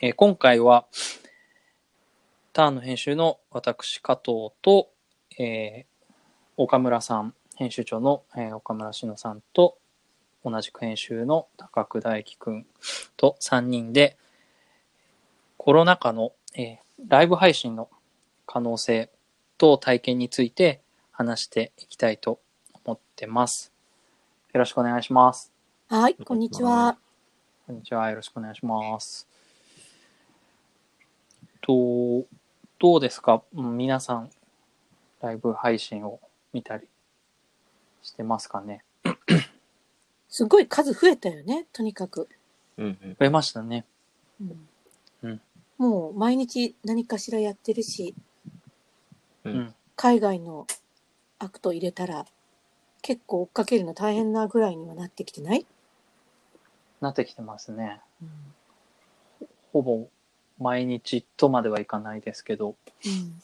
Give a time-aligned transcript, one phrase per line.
[0.00, 0.86] えー今回は、
[2.52, 4.88] ターンの編集の私、加藤と、
[5.38, 5.94] えー
[6.56, 9.78] 岡村さん、編集長の、えー岡村志乃さんと、
[10.44, 12.66] 同じく編集の高久大輝くん
[13.16, 14.16] と3人で、
[15.56, 16.76] コロナ禍の、えー
[17.08, 17.88] ライブ配信の
[18.46, 19.10] 可能性
[19.58, 20.80] と体験について
[21.10, 22.38] 話していきたいと
[22.84, 23.72] 思ってます。
[24.52, 25.52] よろしくお願いします。
[25.88, 26.96] はい、こんにちは。
[27.66, 28.08] こんにちは。
[28.10, 29.26] よろしくお願いします。
[31.66, 32.26] と、
[32.78, 33.42] どうですか？
[33.54, 34.30] うん皆さん、
[35.20, 36.20] ライブ配信を
[36.52, 36.86] 見たり
[38.02, 38.84] してますかね？
[40.28, 42.28] すごい数増えたよね、とにかく。
[42.76, 43.16] うんうん。
[43.18, 43.84] 増えましたね。
[44.40, 44.68] うん
[45.22, 45.40] うん
[45.76, 48.14] もう毎日何かしらやってるし、
[49.44, 49.74] ううんん。
[49.96, 50.66] 海外の
[51.38, 52.26] アクト入れたら
[53.02, 55.66] 結構追っかけるの大変なぐらいにはなってきてない、
[57.00, 58.00] なってきてますね。
[58.22, 58.28] うん
[59.72, 60.06] ほぼ
[60.58, 63.42] 毎日とまではいかないですけど、うん。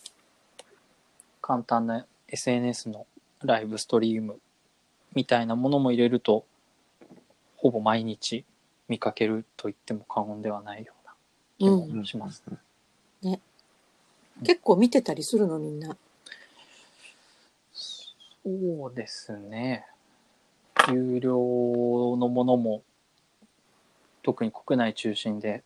[1.42, 3.06] 簡単な SNS の
[3.42, 4.38] ライブストリーム
[5.14, 6.44] みたいなものも入れると、
[7.56, 8.44] ほぼ毎日
[8.88, 11.14] 見かけると言っても過言ではないような
[11.58, 11.98] 気うん。
[11.98, 12.42] もします。
[14.44, 15.96] 結構見てたりするのみんな。
[17.72, 19.84] そうですね。
[20.88, 21.36] 有料
[22.16, 22.82] のものも、
[24.22, 25.62] 特に国内中心で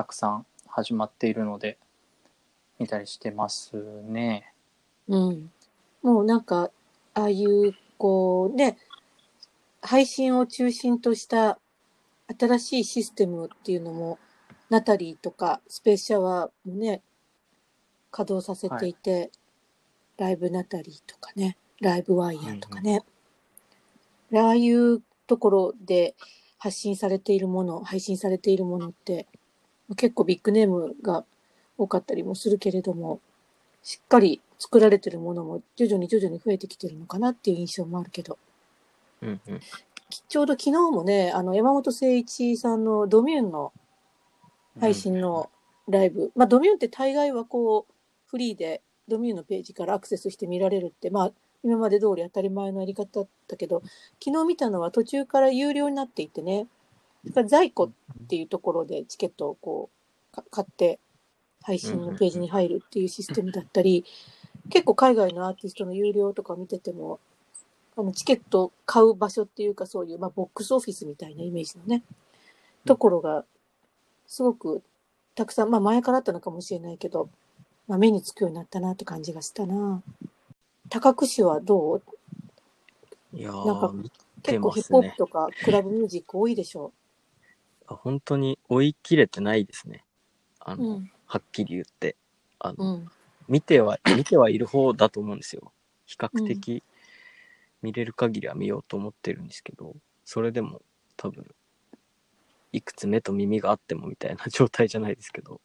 [0.00, 1.76] たくさん始まっているので、
[2.78, 3.76] 見たりしてます
[4.08, 4.54] ね。
[5.08, 5.52] うん。
[6.02, 6.70] もうなんか、
[7.12, 8.78] ああいう、こうね、
[9.82, 11.58] 配信を中心とした
[12.38, 14.18] 新しいシステムっていうのも、
[14.70, 17.02] ナタリーとかスペースシャワーもね、
[18.10, 19.30] 稼働させていて、
[20.16, 23.02] ライブナタリーとかね、ライブワイヤーとかね、
[24.34, 26.14] ああいうところで
[26.56, 29.26] 発信されているもの、配信されているものって、
[29.96, 31.24] 結構ビッグネームが
[31.78, 33.20] 多かったりもするけれども、
[33.82, 38.38] しっかり作られてるものも徐々に徐々に増えてきてるのかなっていう印象もあるけど、
[39.22, 39.60] うんうん。
[40.10, 43.72] きちょうど昨日もね、あの、山本誠一さんのドミューンの
[44.78, 45.50] 配信の
[45.88, 47.92] ライブ、まあドミューンって大概はこう、
[48.26, 51.32] フリーでドミューンのページからアクセスして見られるって、まあ
[51.62, 53.82] 今まで通り当たり前のやり方だったけど、
[54.22, 56.66] 昨日見たのは途中から有料になっていてね、
[57.26, 57.90] だから在庫っ
[58.28, 59.90] ていうところでチケットをこ
[60.32, 60.98] う、か買って
[61.62, 64.04] 配信のページに入るっていうシステムだったり、
[64.70, 67.20] 結構海外のアーティストの有料とか見てても、
[67.96, 72.02] あのチケットを買う場所っていうかそういう、まあ、ボックスオフィスみたいなイメージのね、
[72.86, 73.44] ところが、
[74.26, 74.82] すごく
[75.34, 77.28] たくさん、まあ前からあったのかもしれないけど、
[77.88, 80.02] まあ目につくようになったなって感じがしたな。
[80.88, 82.02] 高久市はどう？
[83.32, 83.92] いやなんか
[84.42, 85.16] 結構ヒップホップ。
[85.16, 86.99] とかクラブミュージック多いでしょあ
[87.96, 90.04] 本当に追い切れてないですね。
[90.58, 90.76] あう。
[90.76, 91.10] の、うん。
[91.26, 92.16] はっきり言って。
[92.58, 93.10] あの、うん。
[93.48, 95.72] 見ては、 見てはいる方だと思うんですよ。
[96.06, 96.82] 比較的、
[97.82, 100.82] 見れる限りは見ようと思ってるんですけど、それでも
[101.16, 101.46] 多分、
[102.72, 105.60] いくつ目と耳があってもみたいな状態じゃないですけど、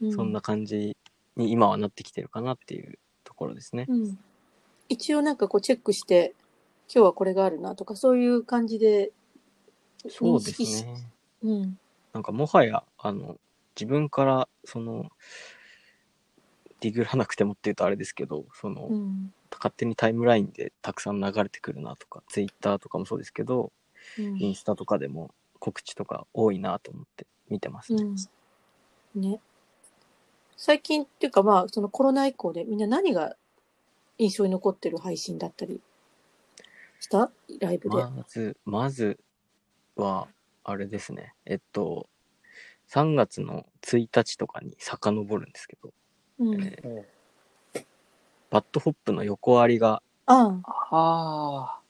[0.00, 0.96] うそんな感じ
[1.36, 3.86] に今はなってきてるかなっていうところですね。
[3.88, 4.18] うん。
[4.88, 6.34] 一応なんかこうチェックして、
[6.94, 9.12] 今日はこれがあるなとか、そういう感じで
[10.08, 10.96] そうですね。
[11.42, 11.78] うん。
[12.12, 13.38] なんかもはや、あの、
[13.74, 15.10] 自分から、その、
[16.80, 19.32] ディグらなくてもっていうとあれですけど、その、うん。
[19.52, 23.70] 勝手にタイムラインでたくさん流れてくるなとか、ツイッターとかもそうですけど、
[24.18, 25.30] うんインスタとかでも
[25.60, 28.02] 告知とか多いなと思って見てますね。
[28.02, 29.20] うん。
[29.20, 29.40] ね。
[30.56, 33.36] 最近っていうかまあ、そのコロナ以降でみんな何が
[34.18, 35.80] 印象に残ってる配信だったり
[36.98, 37.30] した？
[37.60, 37.96] ライブで。
[37.96, 39.20] まず、まず
[39.94, 40.26] は、
[40.64, 41.34] あれですね。
[41.44, 42.08] えっと、
[42.88, 45.92] 3月の1日とかに遡るんですけど、
[46.38, 46.62] うん。
[46.62, 47.22] えー
[48.50, 50.90] バッドホップの横ありが、ああ。
[50.90, 51.80] あ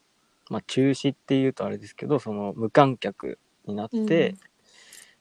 [0.48, 4.36] まあ、中止っていうとあれですけど、その無観客になって、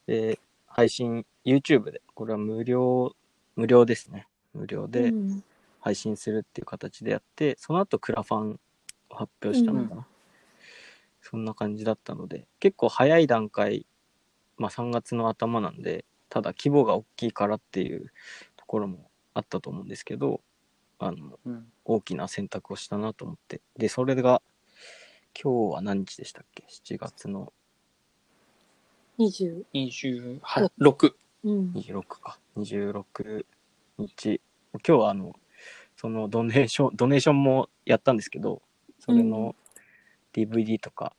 [0.05, 3.15] で、配信、YouTube で、これは無料、
[3.55, 4.27] 無料ですね。
[4.53, 5.43] 無料でうん
[5.83, 8.59] 配信するっていう形でやって、その後クラファン
[9.09, 10.07] を発表したのかな。
[11.31, 13.87] そんな感じだったので、結構早い段階、
[14.57, 18.11] まあ3月の頭なんで、ただ規模が大きいからっていう
[18.57, 20.41] ところもあったと思うんですけど、
[20.99, 21.71] あの、うん。
[21.85, 23.61] 大きな選択をしたなと思って。
[23.77, 24.41] で、それが、
[25.41, 27.53] 今日は何日でしたっけ ?7 月の
[29.17, 29.63] 20。
[30.41, 31.13] 26。
[31.43, 31.71] うん。
[31.71, 32.39] 26か。
[32.57, 33.45] 26
[33.97, 34.41] 日。
[34.73, 35.33] 今日はあの、
[35.95, 38.61] そのドネーション、ドネーションもやったんですけど、
[38.99, 39.55] それの
[40.33, 41.13] DVD とか、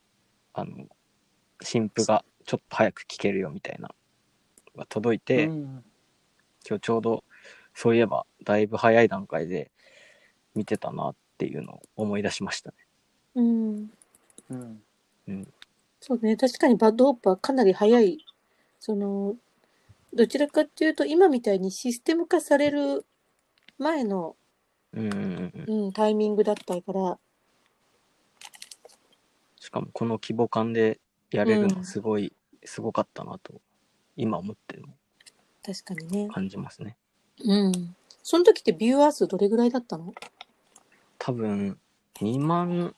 [0.55, 0.87] あの、
[1.61, 3.91] 新譜がちょっと早く聴けるよみたいな
[4.77, 5.85] が届いて、うん
[6.65, 7.25] 今日ちょうど
[7.75, 9.73] そういえばだいぶ早い段階で
[10.55, 12.77] 見てたなっていうのを思い出しましたね。
[13.35, 13.91] うん。
[14.51, 14.83] うん
[15.29, 15.49] うん、
[16.01, 16.37] そうね。
[16.37, 18.25] 確かに BAD HOP はかなり早い。
[18.79, 19.35] その、
[20.13, 23.07] どちらかっていうと、今みたいにシステム化される
[23.79, 24.37] 前の、
[24.93, 27.19] うんうんうんうんうん、タイミングだったから、
[29.63, 30.99] しかもこの規模感で
[31.31, 32.33] やれるうんのすごい、
[32.65, 33.61] すごかったなと
[34.17, 34.89] 今思っても
[35.65, 36.29] 確かにね。
[36.29, 36.97] 感じますね。
[37.45, 37.95] うん。
[38.25, 40.13] その時ってビューアー数どれぐらいだったの？
[41.17, 41.79] 多分
[42.17, 42.93] 2万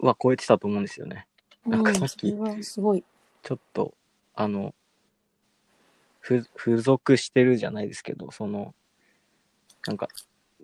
[0.00, 1.26] は超えてたと思うんですよね。
[1.66, 3.04] なんかさっきすごい。
[3.42, 3.92] ちょっと
[4.34, 4.74] あの
[6.20, 8.74] ふ付属してるじゃないですけどその
[9.86, 10.08] なんか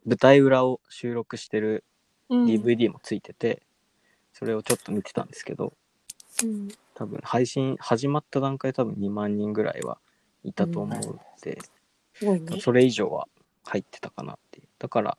[0.06, 1.85] 舞台裏を収録してる
[2.31, 3.61] うん DVD もついてて、
[4.34, 5.72] それをちょっと見てたんですけど
[6.42, 6.69] うん。
[6.94, 9.98] 多分配信始まった段階で多分2万人ぐらいは
[10.44, 11.58] いたと思うので、
[12.12, 12.60] すごいね。
[12.60, 13.26] それ以上は
[13.64, 15.16] 入ってたかなっていうだから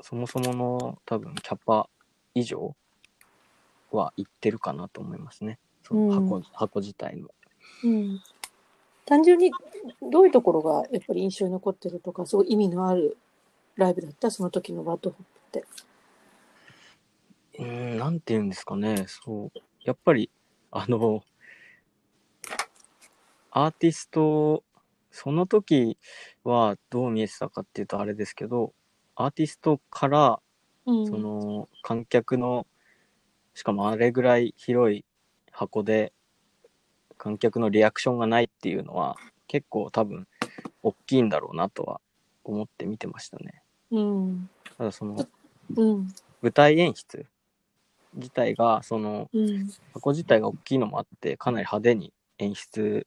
[0.00, 1.88] そもそもの多分キャパ
[2.34, 2.76] 以上
[3.90, 7.28] はいってるかなと思いますねその箱,、うん箱自体の
[7.84, 8.20] うん。
[9.06, 9.50] 単純に
[10.12, 13.16] どういうところがやっぱり印象に残ってるとか、すごい意味のある
[13.76, 14.30] ライブだった？
[14.30, 15.64] その時の BAD HOP って。
[17.58, 19.58] うーん、なんて言うんですかね、そう。
[19.84, 20.30] やっぱり、
[20.70, 21.22] あの、
[23.50, 24.62] アーティスト、
[25.10, 25.98] その時
[26.44, 28.72] はどう見えてたかっていうとあれですけど、
[29.16, 30.40] アーティストから、
[30.86, 31.06] うん。
[31.06, 32.66] その、観客の、
[33.54, 35.04] しかもあれぐらい広い
[35.50, 36.12] 箱で、
[37.16, 39.16] 観客のリアクションがないっていうのは、
[39.48, 40.28] 結構多分、
[40.82, 42.00] 大きいんだろうなとは
[42.44, 43.62] 思って見てましたね。
[43.90, 44.50] うん。
[44.76, 45.26] ただその、
[45.76, 46.06] うん。
[46.40, 47.26] 舞台演出
[48.18, 49.68] 自体が、その、うん。
[49.94, 53.06] 箱自体が大きいのもあってかなり派手に演出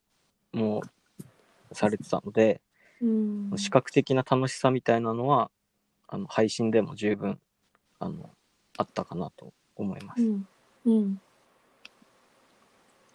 [0.52, 0.82] も
[1.72, 2.62] されてたので、
[3.02, 3.52] うん。
[3.58, 5.52] 視覚的な楽しさみたいなのは
[6.08, 7.40] あの配信でも十分
[8.00, 8.30] あの
[8.78, 10.24] あったかなと思います。
[10.24, 10.48] うん。
[10.86, 11.22] うん。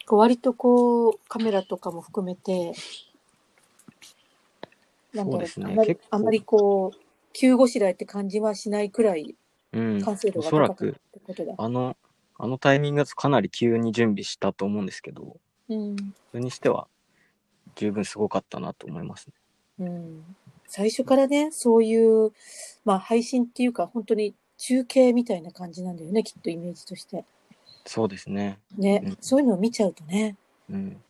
[0.06, 2.72] こう割とこう、カメラとかも含めて、
[5.12, 6.98] なんだろそうですねあまり結構あまりこう、
[7.32, 9.34] 急ごしらえって感じはしないくらい
[9.72, 11.54] うん、完成度おがそらくてことだ。
[11.56, 11.96] あの
[12.38, 15.96] あのタイミングだとかなり急に準備したと思うんですけどうん。
[16.30, 16.86] それにしては
[17.74, 19.86] 十分すごかったなと思いますね。
[19.86, 20.24] うん。
[20.68, 22.32] 最初からね、そういう、
[22.84, 27.24] まあ配信っていうか、本当に中継みたいな感じなんだよね、きっとイメージとして。
[27.84, 30.36] そうですね、ね、うんそういうのを見ちゃうとね。
[30.68, 31.00] うん、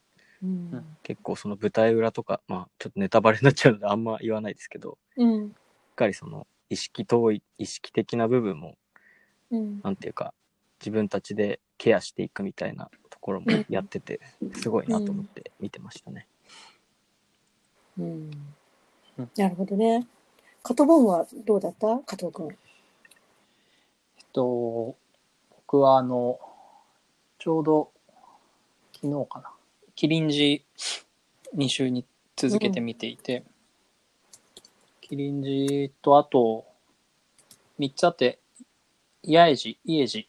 [0.43, 0.85] うん。
[1.03, 5.49] 結構その舞台裏とかまあちょっとネタバレになっちゃうのであんま言わないですけどうん。
[5.49, 5.55] しっ
[5.94, 8.76] かりその意識遠い意識的な部分も
[9.50, 9.80] うん。
[9.82, 10.34] なんていうか
[10.80, 14.20] 自分たちでケアしていくみたいなところもやってて
[14.54, 16.26] すごいなと思って見てましたね。
[17.98, 18.30] うん
[19.18, 19.30] うん。
[19.36, 20.06] なるほどね。
[20.62, 21.98] カトボンはどうだった？
[22.00, 22.50] 加藤くん。
[22.50, 22.56] えっ
[24.32, 24.96] と、
[25.50, 26.38] 僕はあの、
[27.38, 27.90] ちょうど
[28.94, 29.50] 昨日かな、
[29.94, 30.64] キリンジ
[31.54, 32.04] 2週に
[32.34, 33.44] 続けて見ていて、
[35.08, 36.64] キリンジとあと
[37.79, 38.38] 3つあって、
[39.25, 40.25] 八重寺、家寺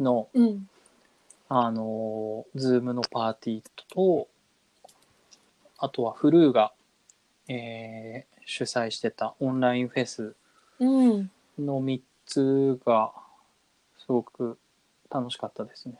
[0.00, 0.68] の、うん。
[1.48, 4.26] あの、ズームのパーティーと、
[5.78, 6.72] あとはフルーが、
[7.48, 10.36] えー主催してたオンラインフェス
[10.78, 10.84] う
[11.18, 11.30] ん。
[11.58, 13.12] の3つが
[13.98, 14.56] すごく
[15.10, 15.96] 楽しかったですね。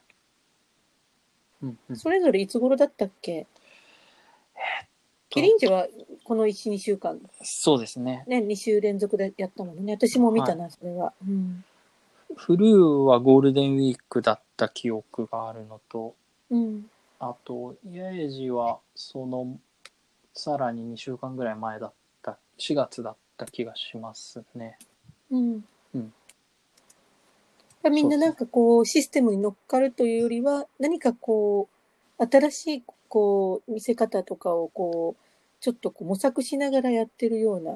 [1.60, 3.48] うんうん、それぞれいつ頃だったっけ？
[5.36, 5.86] キリンジは
[6.24, 8.24] この1、2週間、そうですね。
[8.26, 9.92] ね、2週連続でやったもんね。
[9.92, 11.12] 私も見たな、それは。
[11.28, 11.62] うん。
[12.34, 16.14] フルーはゴールデンウィークだった記憶があるのと、
[16.50, 16.90] うん。
[17.20, 19.58] あと、八重寺はその
[20.32, 24.78] さらに2週間ぐらい前だった、4月だった気がしますね。
[25.30, 25.64] うん。
[25.94, 26.12] うん
[27.90, 31.68] みんななんかこう、システムに乗っかるというよりは、何かこ
[32.18, 35.25] う、新しい、こう、見せ方とかをこう、
[35.66, 37.72] ちょっとこう模索しながらやってるような、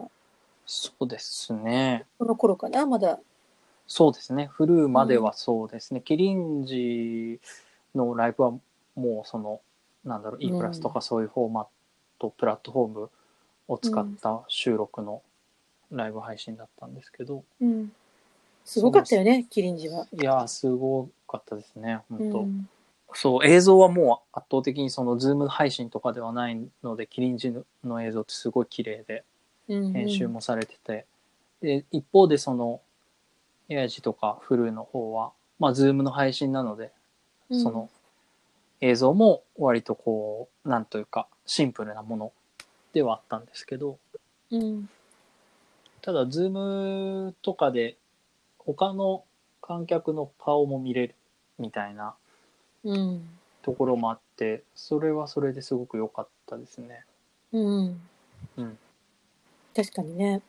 [0.64, 2.06] そうですね。
[2.20, 3.18] この頃かな、まだ。
[3.88, 4.47] そうですね。
[4.47, 6.00] フルーまではそうですね。
[6.00, 7.40] キリンジ
[7.97, 8.52] のライブは
[8.94, 9.61] もうその、
[10.04, 11.66] なんだろう、E プラスとかそういうフォーマッ
[12.20, 13.11] ト、プラットフォーム
[13.66, 15.20] を使った収録の
[15.90, 17.92] ライブ配信だったんですけど、うん。
[18.64, 20.06] すごかったよね、キリンジは。
[20.12, 22.68] いやー、すごかったですね、本当、うん。
[23.14, 29.25] そう、映像はもう圧倒的にそのズーム配信とかではないので、キリンジの映像ってすごい綺麗で、
[29.69, 31.07] うん編集もされてて、
[31.61, 32.81] で、一方でその、
[33.68, 36.90] Yaeji とかフルーの方は、まあ、ズームの配信なので、
[37.50, 37.62] うん。
[37.62, 37.88] その、
[38.81, 42.33] 映像も割とこう、なんというか、シンプルなもの
[42.93, 43.99] ではあったんですけど、
[44.50, 44.88] うん。
[46.02, 47.97] ただ、ズームとかで
[48.59, 49.25] 他の
[49.61, 51.14] 観客の顔も見れる
[51.59, 52.14] みたいな
[52.84, 53.28] うん。
[53.62, 57.04] ところもあって、それはそれですごく良かったですね。
[57.52, 58.00] うん。
[58.56, 58.78] うん。
[59.75, 60.42] 確かにね。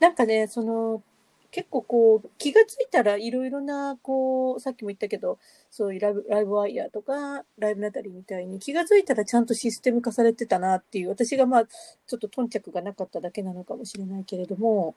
[0.00, 1.02] なんかね、その、
[1.50, 5.38] 結構こう、気がついたらいろいろな、こう、さっきも言ったけど、
[5.70, 14.96] そういうライブ、ライブワイヤーとか、ライブナタリーみたいに気がついたらちゃんとシステム化されてたなっていう、私がまあ、ちょっと頓着がなかっただけなのかもしれないけれども、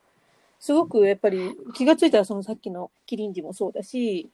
[0.59, 4.29] すごくやっぱり気がついたらそのさっきのキリンジもそうだし、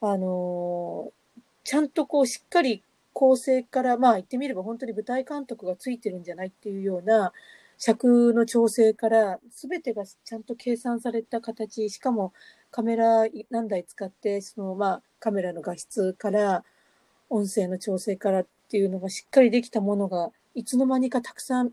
[0.00, 1.21] あのー
[1.64, 7.32] ちゃんとこうしっかり構成から、まあ言ってみれば本当に舞台監督がついてるんじゃないっていうような
[7.78, 12.32] 尺の調整から全てがちゃんと計算された形、しかも
[12.70, 16.64] カメラ何台使って、そのまあカメラの画質から
[17.28, 21.72] 音声の調整からっていうのがしっかりできたものがいつの間にかたくさん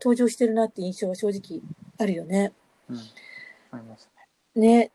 [0.00, 1.60] 登場してるなって印象は正直
[1.98, 2.52] あるよね。
[2.88, 2.96] うん。
[3.72, 4.08] あります
[4.54, 4.62] ね。
[4.62, 4.90] ね。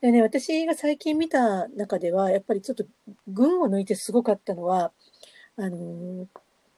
[0.00, 2.84] でね、私が最近見た中では、やっぱりちょっと
[3.28, 4.92] 群を抜いてすごかったのは、
[5.56, 6.26] あのー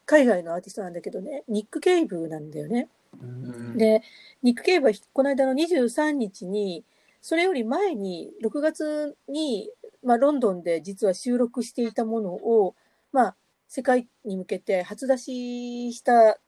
[0.05, 2.89] 海外のアーティストなんだけどね、ニック・ケイブなんだよね。
[3.21, 4.03] うんで、
[4.43, 6.85] ニック・ケイブはこの間の23日に、
[7.21, 9.71] それより前に、6月に、
[10.03, 12.75] まあ、ロンドンで実は収録していたものを、
[13.13, 13.37] まあ、
[13.69, 16.39] 世界に向けて初出しした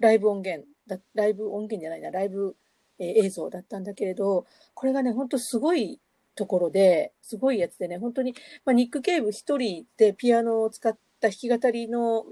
[0.00, 2.56] ライブ音源だ、ライブ音源じゃないな、ライブ、
[2.98, 6.00] えー映像だったんだけれど、これがね、本当すごい
[6.34, 8.34] ところで、すごいやつでね、本当に、
[8.64, 12.26] まあ、ニック・ケイブ一人でピアノを使った弾き語りの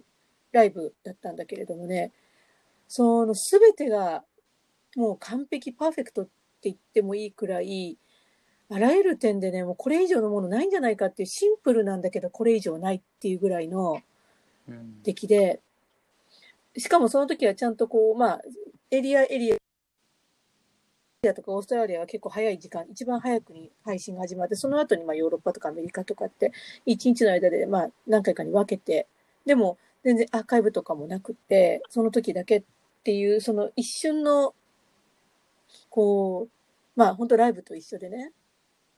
[0.52, 2.12] ライブだったんだけれどもね、
[2.88, 4.24] そのすべてが
[4.96, 6.30] もう完璧パーフェクトって
[6.64, 7.98] 言ってもいいくらい、
[8.70, 14.00] あらゆる点でね、もうこれ以上のものないんじゃないかっていうシンプルなんだけど、これ以上ないっていうぐらいの
[14.68, 15.02] うん。
[15.02, 15.60] 出来で、
[16.76, 18.40] しかもその時はちゃんとこう、まあ、
[18.90, 19.56] エリアエリア、
[21.32, 26.52] とかオーストラリアは結構早い時間、一番早くに配信が始まって、その後にまあヨーロッパとかアメリカとかって、
[26.84, 29.06] 一日の間でまあ何回かに分けて、
[29.46, 32.62] でも全然アーカイブとかもなくて、その時だけっ
[33.04, 34.54] ていう、その一瞬の、
[35.88, 36.50] こう、
[36.96, 38.32] まあ本当ライブと一緒でね、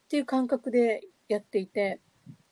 [0.06, 2.00] っていう感覚でやっていて、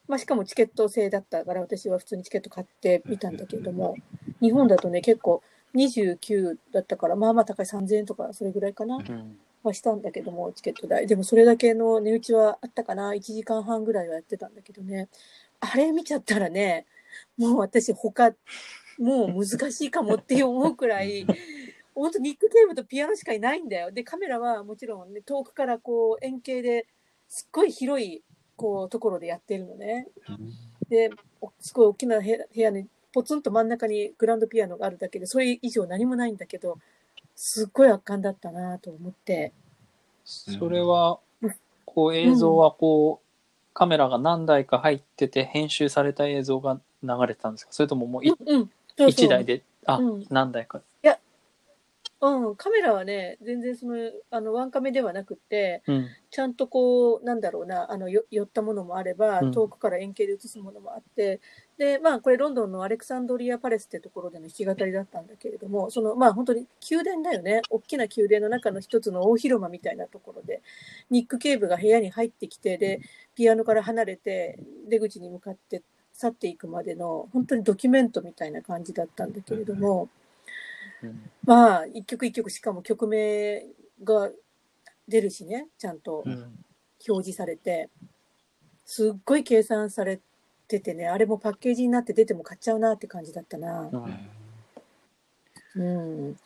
[0.07, 3.97] まあしかもチケット制だったから私は普通にチケット買ってみたんだけれども、
[4.41, 5.43] 日本だとね結構
[5.75, 8.97] 29だったから、まあまあ高い3000円とかそれぐらいかな。
[8.97, 11.07] うんはしたんだけども、チケット代。
[11.07, 13.13] でもそれだけの値打ちはあったかな。
[13.13, 15.09] 1時間半ぐらいはやってたんだけどね。
[15.61, 16.87] あれ見ちゃったらね、
[17.37, 18.35] もう私他、
[18.99, 21.27] もう難しいかもって思うくらい、
[21.95, 23.91] 本当ニック・ケーブとピアノしかいないんだよ。
[23.91, 26.87] で、カメラはもちろんね、遠くからこう円形で
[27.29, 28.23] すっごい広い
[28.57, 30.09] こうところでやってるのね。
[30.89, 31.11] で、
[31.61, 36.79] すごい大きな部屋にポツンと真ん中にグランドピアノがあるだけで、それ以上何もないんだけど、
[37.35, 39.53] すっごい圧巻だったなと思って。
[40.25, 47.73] それはうん、こう映像はこう、カメラが何台か入ってて編集された映像が流れてたんですか？
[47.73, 50.81] それとももういうん、台で、あ、うん何台か。
[52.21, 53.97] うん、カメラはね、全然その、
[54.31, 56.07] あの、ワンカメではなくって、うん。
[56.31, 61.41] ちゃんとこう、なんだろうな、あの、よ寄ったものもあればうん、遠くから円形で映すものもあって、
[61.77, 67.63] で、まあ、これロンドンのアレクサンドリア・パレスってところでの弾き語りだったんだけれども、その、まあ、本当に宮殿だよね。
[67.69, 70.63] 大きな宮殿の中の一つの大広間みたいなところで、
[71.11, 73.01] ニック・ケーブが部屋に入ってきて、で、
[73.35, 80.09] ピアノから離れて、出口に向かって去っていくまでの、本当にドキュメントみたいな感じだったんだけれども、
[81.03, 83.67] うんまあ、一曲一曲しかも曲名
[84.05, 84.31] が
[85.09, 86.65] 出るしね、ちゃんとうん
[87.07, 87.91] 表示されて、
[88.87, 90.23] すっごい計算されて
[90.67, 93.91] てね、あれもパッケージになって出ても買っちゃうなって感じだったな。
[95.77, 96.37] うん。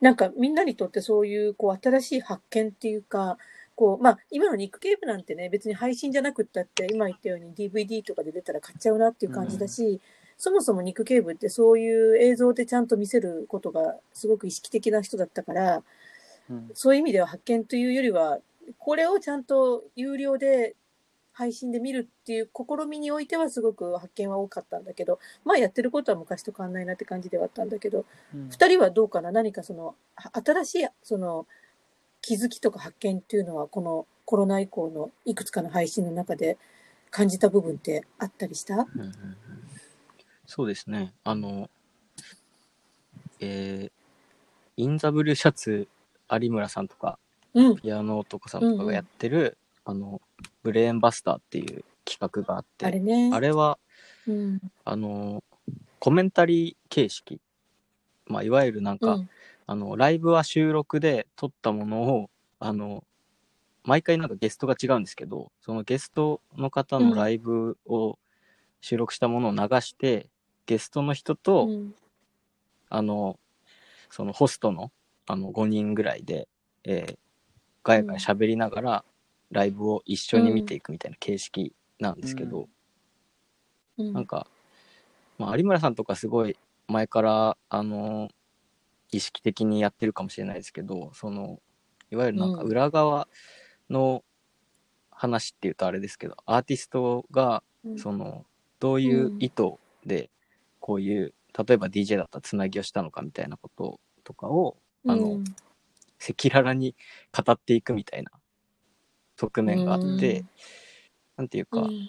[0.00, 3.38] なんかみんなにとってそういうこう新しい発見っていうか、
[3.74, 10.00] こう、まあ今のニックケーブなんてね、別に配信じゃなくったって、今言ったように DVD とかで出たら買っちゃうなっていう感じだし、
[10.38, 15.82] そもそもニックケーブってそういう映像でちゃんと見せることがすごく意識的な人だったから、
[16.50, 18.38] うんそういう意味では発見というよりは、
[18.78, 20.76] これをちゃんと有料で
[21.36, 29.30] 配信で見るっていう試みにおいてはすごく発見は多かったんだけど、まあやってることは昔と変わんないなって感じではあったんだけど、うん二人はどうかな？
[29.30, 31.46] 何かその、は新しいその
[32.22, 36.56] 気づきとか発見っていうのはこのコロナ以降のいくつかの配信の中で
[37.10, 38.74] 感じた部分ってあったりした？
[38.74, 39.12] うんうんうん
[40.48, 41.12] そうですね。
[41.24, 41.68] あの、
[43.40, 43.90] えー、
[44.76, 45.88] インザブルーシャツ
[46.30, 47.18] 有村さんとか、
[47.52, 47.76] うん。
[47.76, 50.20] ピアノ男さんとかがやってる、あの、
[50.62, 53.30] ブレーンバスターっていう企画があって、あれね。
[53.32, 53.78] あれは、
[54.26, 54.60] うん。
[54.84, 55.42] あの、
[55.98, 57.40] コメンタリー形式、
[58.26, 59.30] まあ、いわゆるなんか、うん
[59.68, 63.02] あのライブは収録で撮ったものをあの
[63.82, 68.16] 毎回なんかゲストが違うんですけどそのゲストの方のライブを
[68.80, 70.28] 収録したものを流して、
[70.66, 71.94] ゲストの人と、うん
[72.88, 73.40] あの
[74.10, 74.92] そのホストの
[75.26, 76.46] あの5人ぐらいで、
[76.84, 77.18] えー
[77.82, 79.04] ガヤガヤ喋りながら
[79.50, 82.68] ライブを一緒に見ていくみたいな形式なんですけど、
[83.98, 84.12] うん。
[84.12, 84.46] なんか、
[85.38, 86.56] まあ、有村さんとかすごい
[86.88, 88.28] 前から、あの
[89.12, 91.60] 意識的にやってるかもしれないですけど、その、
[92.10, 92.68] いわゆるなんかうん。
[92.68, 93.28] 裏側
[93.90, 94.24] の
[95.10, 97.98] 話っていうとあれですけど、アーティストが、うん。
[97.98, 98.44] その、
[98.80, 99.74] どういう意図
[100.04, 100.30] で、
[100.80, 101.34] こういう、
[101.66, 104.76] 例えば DJ だったらつなぎをしたのかみたいなこととかを、
[105.06, 105.44] あの、うん。
[106.18, 106.94] 赤裸々に
[107.32, 108.30] 語っていくみたいな
[109.36, 110.48] 側面があって、うん
[111.36, 112.08] なんていうか、うん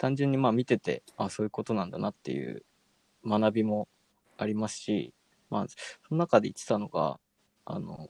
[0.00, 2.64] 単純にまあ見ててあそういうことなんだなっていう
[3.22, 3.86] 学びも
[4.38, 5.12] ありますし、
[5.50, 7.20] まあ、その中で言ってたのが
[7.66, 8.08] あの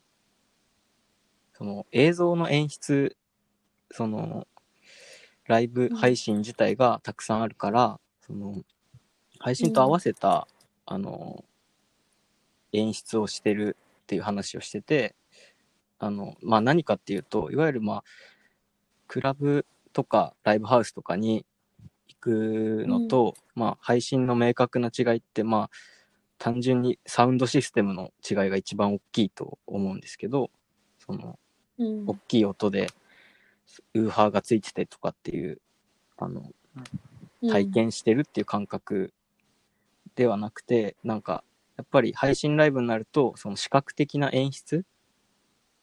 [1.53, 3.17] その映像の演出
[3.91, 4.47] その
[5.49, 8.63] ライブ配信自体がたくさんあるから、その
[9.41, 10.47] 配信と合わせた、
[10.87, 11.45] あの
[12.73, 15.17] 演出をしてるっていう話をしてて
[15.99, 18.05] あの、まあ、何かっていうといわゆるまあ
[19.11, 21.45] クラブとかライブハウスとかに
[22.07, 25.71] 行くのと、まあ配信の明確な違いってまあ
[26.39, 30.49] 単純にサウンドシステムの違いが一番大きいと思うんですけど
[31.05, 31.41] その
[31.81, 32.07] うん。
[32.07, 32.87] 大きい音で
[33.95, 35.61] ウーハーがついててとかっていう
[36.17, 36.45] あの
[37.49, 39.13] 体験してるっていう感覚
[40.15, 41.43] ではなくて、なんか
[41.77, 44.85] やっぱり配信ライブになるとその視覚的な演出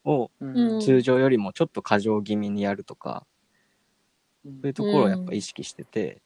[0.08, 3.28] をうん通常よりもちょっと過剰気味にやるとか、
[4.46, 6.22] そういうところをやっぱ意識してて、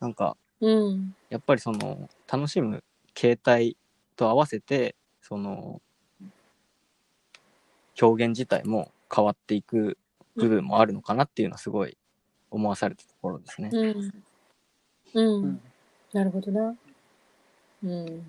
[0.00, 3.76] なんかうんやっぱりその楽しむ形態
[4.16, 5.82] と合わせてその
[8.00, 9.98] 表現自体も変わっていく
[10.36, 11.98] 部分もあるのかなっていうのはすごい
[12.50, 13.70] 思わされたところですね。
[13.72, 15.60] うんうん
[16.12, 16.74] なるほどな。
[17.82, 18.22] うん。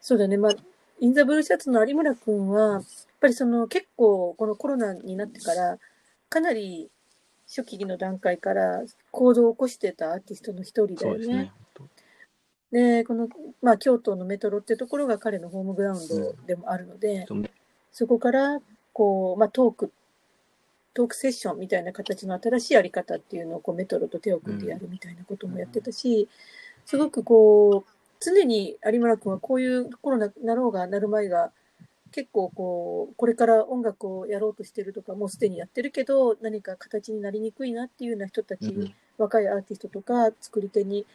[0.00, 0.36] そうだね。
[0.36, 0.52] まあ、
[1.00, 2.82] インザブルーシャツの有村くんは、やっ
[3.20, 5.78] ぱりその結構このコロナになってから、
[6.28, 6.90] かなり
[7.46, 11.52] 初期の段階から行動を起こしてたアーティストの一人だよね。
[12.72, 13.28] でこの、
[13.62, 17.24] まあ、京都のメトロってところが彼のホームグラウンドでもあるので、
[17.92, 18.60] そこから、
[18.92, 19.92] こう、まあ、トーク、
[20.92, 26.28] トークセッションみたいな形の新しいやり方っていうのをこうメトロと手を組んでやるみたいなこともやってたし、
[26.84, 31.50] すごくこう、常に有村君はこういうコロナなろうがなる前が、
[32.12, 41.06] 結構こう、これから音楽をやろうとしてるとか、もうすでにやってるけど、何か形になりにくいなっていうような人たち、うん若いアーティストとか作り手に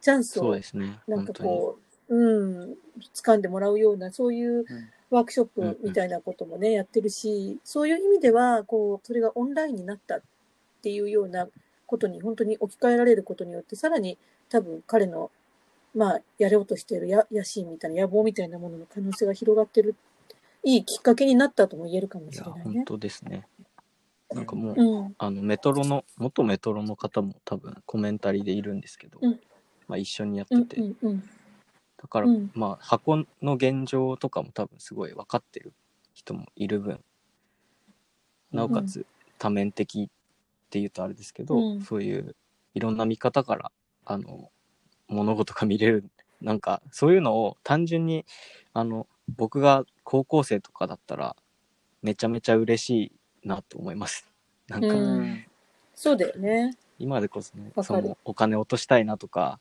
[0.00, 0.56] チャンスを。
[1.06, 2.74] なんかこう、うん、
[3.14, 4.66] 掴んでもらうような、そういううん。
[5.10, 10.22] ワークショップみたいなこともね、やってるし、そういう意味では、こう、それがオンラインになったっ
[10.82, 11.46] ていうような
[11.86, 15.30] ことに本当に置き換えられることによって、さらに多分彼の、
[15.94, 19.94] まあ、やろうとしているや野心みたいな野望みたいなものの可能性が広がってる、
[20.64, 22.62] いいきっかけになったとも言えるかもしれないね。
[22.64, 23.46] 本当ですね。
[24.32, 25.14] なんかもう、うん。
[25.18, 29.40] あのメトロの元メトロの方も多分コメンタリーでいるんですけど、うん
[29.86, 31.20] まあ、一緒にやっうんてて、うんうん。
[32.02, 35.72] だから、うんまあ箱の現状とかも多分すごい分かってる
[36.12, 37.00] 人もいる分
[38.52, 39.06] なおかつ
[39.38, 42.34] 多面的っていうとあれですけど、うんそういう
[42.74, 43.70] いろんな見方から
[44.04, 44.50] あの
[45.08, 46.04] 物事が見れる
[46.40, 48.24] なんかそういうのを単純に
[48.72, 51.36] あの僕が高校生とかだったら
[52.02, 52.90] めちゃめちゃ嬉し
[53.44, 54.28] いなと思います。
[54.68, 55.44] なんか、うん
[55.94, 56.76] そうだよね。
[56.98, 59.60] 今でこそねそのお金落としたいなとか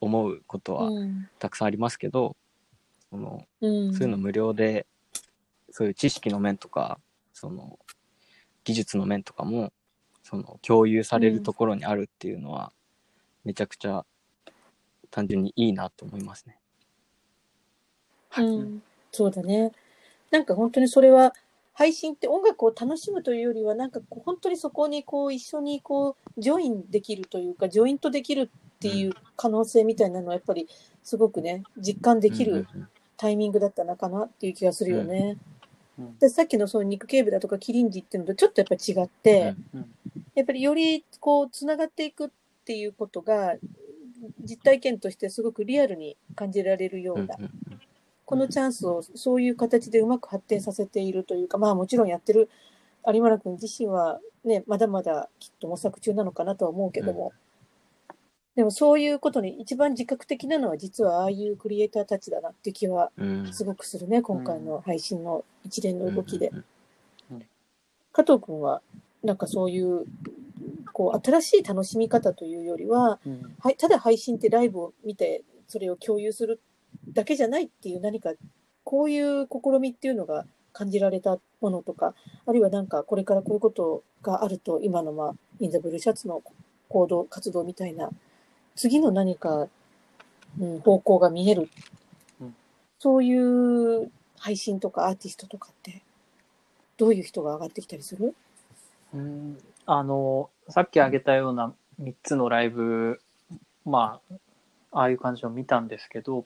[0.00, 1.28] 思うことはうん。
[1.38, 2.36] たくさんありますけど、
[3.10, 3.92] そのうん。
[3.92, 4.86] そういうの無料で
[5.70, 6.98] そういう知識の面とか
[7.34, 7.78] その
[8.64, 9.72] 技術の面とかも
[10.22, 12.72] その共有されるところにあるっていうのは、
[13.44, 14.04] めちゃくちゃ
[15.10, 16.58] 単純にいいなと思いますね。
[18.28, 19.72] はいうん、そうだね。
[20.30, 21.34] なんか本当にそれは、
[21.72, 30.68] 配信って音楽を楽しむというよりは、なんかこう本当にそこにこう一緒にこうジョインできるというか、ジョイントできるっていう可能性みたいなのはやっぱり
[31.02, 32.66] すごくね、実感できる
[33.18, 35.36] タイミングだったのかなっていう気がするよね。
[35.98, 39.90] うんでさっきのその肉警部だとかキリンジっていうのとちょっとやっぱり違って、うん
[40.34, 42.28] やっぱりよりこうつながっていくっ
[42.66, 43.54] ていうことが
[44.40, 47.80] 実体験としてすごくリアルに感じられるようなうんうんうん。
[48.24, 52.48] このチャンスをそういう形でうまく発展させているというか、まあもちろんやってる。
[53.06, 57.32] 有村君自身はね、まだまだきっと模索中なのかなとは思うけども、
[58.56, 63.52] でもそういうことに一番自覚的なのは実はああいうクリエイターたちだなって気はうん。
[63.52, 66.48] すごくするね、今回の配信の一連の動きで。
[66.48, 66.64] うん
[68.16, 68.80] 加藤くんは、
[69.22, 70.06] なんかそういう、
[70.96, 73.54] こう、新しい楽しみ方というよりは、うん。
[73.60, 76.58] はい、ただ配信ってライブを見て、それを共有する
[77.12, 78.32] だけじゃないっていう何か、
[78.82, 82.14] こういう試みっていうのが感じられたものとか、
[82.46, 86.42] あるいはなんかこれからこういうことがあると、今のまあ、インザブルーシャツの
[86.88, 88.08] 行動、活動みたいな、
[88.74, 89.68] 次の何か、
[90.58, 91.68] うん、方向が見える、
[92.40, 92.56] うん
[92.98, 96.02] そういう配信とかアーティストとかって、
[96.96, 98.34] どういう人が上がってきたりする？
[99.12, 99.58] うん。
[99.84, 103.20] あの、さっき挙げたような3つのライブ、
[103.84, 104.34] まあ、
[104.92, 106.44] ああいう感じを見たんですけど、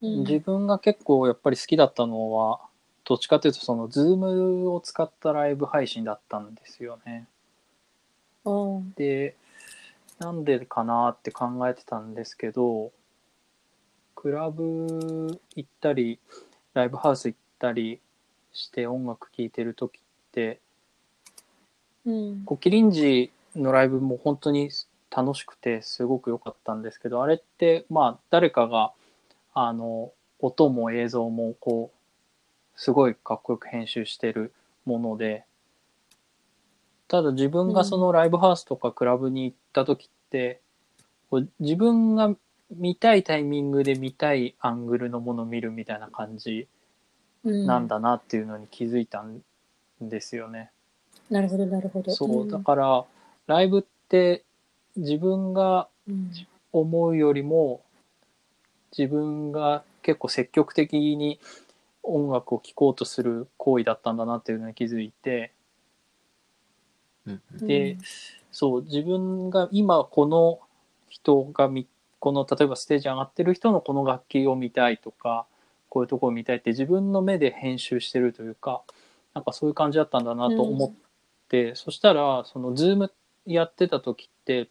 [0.00, 2.60] 自分が結構やっぱり好きだったのは、
[3.04, 7.26] どっちかというとその、ズームを使ったライブ配信だったんですよね。
[8.44, 9.36] うんで、
[10.18, 12.92] なんでかなって考えてたんですけど、
[14.14, 16.18] クラブ行ったり、
[16.72, 18.00] ライブハウス行ったり
[18.52, 20.60] して音楽聴いてる時って、
[22.06, 24.70] うんこうキリンジのライブも本当に
[25.10, 28.92] 楽しくてすごく良かったんですけど、あれってまあ誰かが
[29.54, 34.52] あの音も映像もこうすごいかっこよく編集してる
[34.84, 35.44] もので、
[37.08, 40.60] ただ自分がそのライブハウスとかクラブに行った時って、
[41.30, 42.34] こう自分が
[42.70, 46.66] 見たいタイミングで見たいアングルのものを見るみたいな感じ
[47.44, 49.42] うんなんだなっていうのに気づいたん
[50.00, 50.70] ですよね。
[51.30, 52.12] なるほど、なるほど。
[52.12, 53.04] そう、だから、
[53.46, 54.44] ライブって
[54.96, 56.30] 自分がうん。
[56.74, 57.80] 思うよりも、
[58.96, 61.38] 自分が結構積極的に
[62.02, 65.52] 音楽を聴こうとする行為だったんだなっていうのに気づいて、
[67.26, 67.66] うん。
[67.66, 67.96] で、
[68.50, 70.60] そう、自分が今この
[71.08, 71.86] 人がみ、
[72.18, 75.46] この例えばステージ上がってる人のこの楽器を見たいとか、
[75.88, 78.82] こういうとこを見たいって自分の目で編集してるというか、
[79.32, 80.92] なんかそういう感じだったんだなと思っ
[81.54, 83.12] て、そしたら、そのズーム
[83.46, 84.68] やってた時って、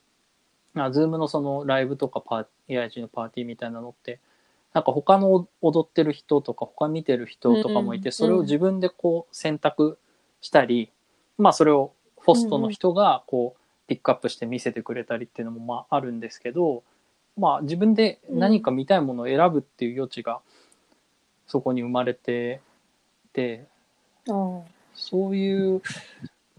[0.75, 4.19] あズームのそのライブとかパー AI のパーティーみたいなのって、
[4.73, 9.97] なんか他の踊ってる人とか他見てる人とかもいて、うんそれを自分でこう選択
[10.41, 10.91] したり、
[11.37, 16.83] まあそれをホストの人がこうピックアップして見せてくれたりっていうのもまああるんですけど、
[17.37, 20.41] まあ自分で何か見たいものを選ぶっていう余地が
[21.47, 22.61] そこに生まれて
[23.31, 23.67] て、
[24.27, 24.61] あ
[24.95, 25.81] そういう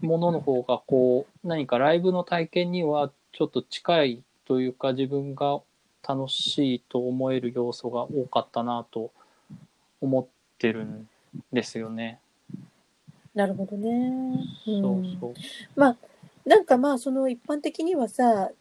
[0.05, 5.59] ものの方がこう何かライブの体験にはちょっと近いというか自分が
[6.07, 9.11] 楽しいと思える要素が多かったなと
[10.01, 10.25] 思っ
[10.59, 11.07] てるん
[11.51, 12.19] ですよね。
[13.33, 13.89] なるほどね。
[14.67, 15.33] うんそうそう。
[15.75, 15.97] まあ、
[16.45, 18.51] なんかまあ、その一般的にはさ、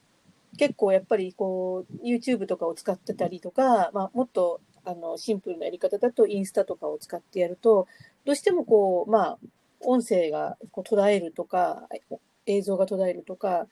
[0.58, 7.86] 結構やっぱりこう、YouTube とかを使ってたりとか、まあ、もっと、あの、シンプルなやり方だとインスタとかを使ってやると、
[8.24, 9.38] どうしてもこう、まあ、
[9.84, 11.88] 音声がこう途絶えるとか、
[12.46, 13.66] 映像が途絶えるとか、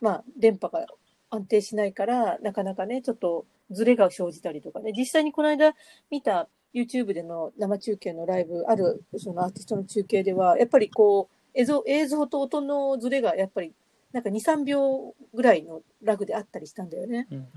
[0.00, 0.86] まあ、電波が
[1.30, 5.74] 安定しないから、なかなかね、ちょっとズレが生じたりとかね、実際にこの間
[6.10, 13.72] 見た YouTube での生中継のライブ、あるそのアーティストの中継では、やっぱりこう、映像映像と音のズレがやっぱり
[14.12, 17.26] なんか2、3秒ぐらいのラグであったりしたんだよね。
[17.30, 17.48] うん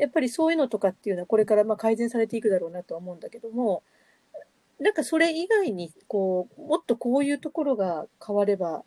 [0.00, 3.82] やっぱりそういうのとかっていうのはこれからまあ改善されていくだろうなとは思うんだけども、
[4.80, 8.82] なんかそれ以外にこう、もっとこういうところが変われば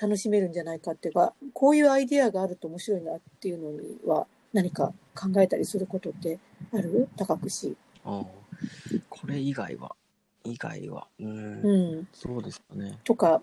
[0.00, 6.38] 楽しめるんじゃないかっていうか、こういうアイディアがあると面白いなっていうのには何か考えたりすることって
[6.72, 7.08] ある？
[7.16, 7.76] 高くし。
[8.04, 8.24] ああ
[9.08, 9.96] これ以外は、
[10.44, 12.08] 以外は、うーん、うん。
[12.12, 12.98] そうですかね。
[13.04, 13.40] とか、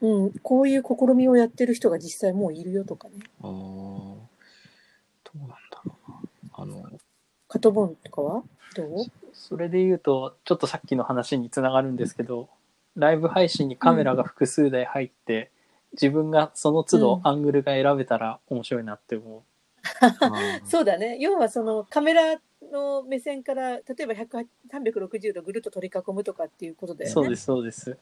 [0.00, 3.14] うん、こういう試みをやってる人が実際もういるよとかね。
[3.42, 4.22] ああ、ど
[5.34, 6.20] うなんだろうな。
[6.52, 6.88] あの、
[7.48, 8.42] カトボンとかは？
[8.76, 9.04] どう？
[9.40, 12.50] それで言うと、ちょっとさっきの話につながるんですけど、
[12.94, 15.50] ライブ配信にカメラが複数台入って、
[15.92, 19.40] 自分がその都うん度アングルが選べたら面白いなって思う。
[20.00, 20.06] あ
[20.62, 21.16] ーそうだね。
[21.18, 22.38] 要はそのカメラ
[22.70, 27.12] の目線から、例えば100 360度ぐるっと取り囲むとかっていうことだよね。
[27.14, 27.96] そうです、そうです。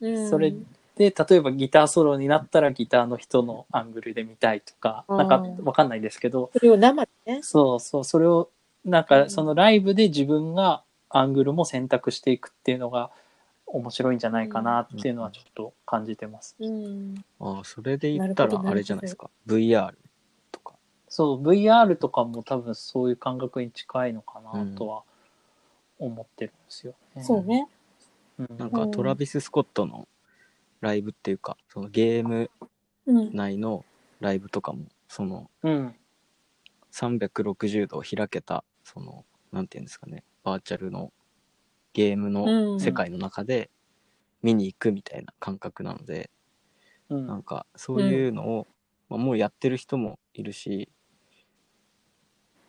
[0.00, 0.54] うんそれ
[0.96, 7.42] で、例えばギターソロになったらギターの人のアングルで見たいとか、なんかうんわかんないですけど、それを生でね。
[7.42, 8.50] そうそう、それを、
[8.86, 13.10] なんかそのライブで自分がアングルも選択していくっていうのが
[13.66, 16.54] 面白いんじゃないかなっていうのはちょっと感じてます。
[16.60, 17.24] うん。
[17.40, 19.28] あー、それで言ったらあれじゃないですか。
[19.46, 19.92] VR
[20.52, 20.74] とか。
[21.08, 25.02] そう、VR とかも多分そういう感覚に近いのかなとは
[25.98, 27.24] 思ってるんですよね。
[27.24, 27.66] そうね。
[28.38, 28.56] うん。
[28.56, 30.06] なんかトラビス・スコットの
[30.80, 32.50] ライブっていうか、そのゲーム
[33.06, 33.30] うん。
[33.34, 33.84] 内の
[34.20, 35.94] ライブとかもそのうん。
[36.92, 41.12] 360度開けたそのなんていうんですかねバーチャルの
[41.92, 43.68] ゲームうんの世界の中で
[44.42, 46.30] 見に行くみたいな感覚なので、
[47.08, 47.26] うん。
[47.26, 48.66] なんかそういうのを、
[49.08, 50.88] まあ、もうやってる人もいるし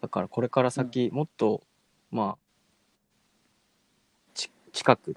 [0.02, 1.62] だからこれから先もっと、
[2.10, 2.38] まあ
[4.34, 5.16] ち近く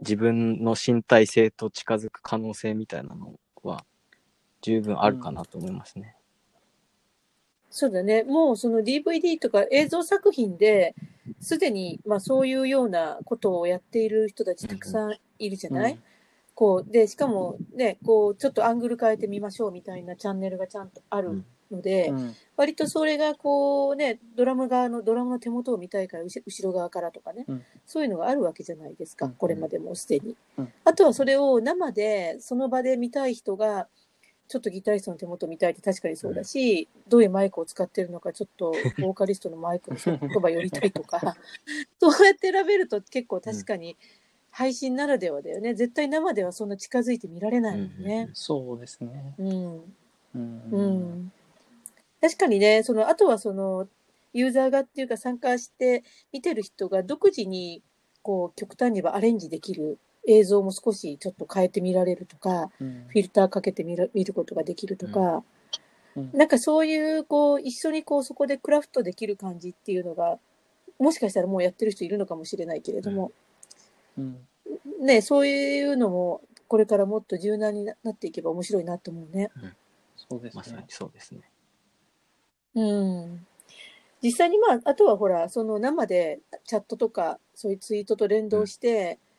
[0.00, 3.84] 自分の身体性と近づく可能性みたいなのは
[4.62, 6.16] 十分あるかなと思いますね。
[7.70, 8.24] そうだね。
[8.24, 10.94] もうその DVD とか映像作品で、
[11.40, 15.98] すでに、まあそういうようなことをやっている人たちたくさんいるじゃない、
[16.54, 22.34] こう、で、しかもね、こう、ちょっとアングル変えてみましょうみたいなチャンネルがちゃんとあるので、うん。
[22.56, 27.64] 割とそれがこうね、ドラム側の、ドラムの手元を見たいから、後後ろ側からとかね、うん。
[27.86, 29.32] そういうのがあるわけじゃないですか、うん。
[29.34, 30.36] これまでもすでに。
[30.58, 30.72] うん。
[30.84, 33.88] あとはそれを生で、その場で見たい人が、
[34.50, 40.10] ちょっとギタリストの手元見たいって確かにそうだし、どういうマイクを使ってるのか、ちょっと ボーカリストのマイクのそ
[40.40, 41.36] ば寄りたいとか、
[42.00, 43.96] そうやって選べると結構確かに
[44.50, 45.74] 配信ならではだよね。
[45.74, 48.28] 絶対生ではそんな近づいて見られないもんね。
[48.32, 49.34] そうですね。
[49.38, 49.94] うん
[50.34, 50.62] うん。
[50.72, 51.32] うん、
[52.20, 53.86] 確かにね、その、あとはその、
[54.32, 57.82] ユーザーがっていうか参加して見てる人が独自に、
[58.22, 65.42] こう、極端に言えばアレンジできる映像も少しちょっと変えてみられるとか、うんフィルターかけてみる見ることができるとか、うん
[66.32, 70.38] なんかそういう、こう、一緒にこう、そこでクラフトできる感じっていうのが、
[70.98, 73.32] もしかしたらもうやってる人いるのかもしれないけれども、
[74.18, 74.38] うん。
[75.00, 79.50] ね、そういうのも、これからもっと柔軟にななっていけば面白いなと思うね。
[80.16, 80.84] そうですねまさに。
[80.88, 81.40] そうですね。
[82.74, 83.46] うん。
[84.22, 89.29] 実際にまあ、あとはほら、その生でチャットとか、そういうツイートと連動して、うん。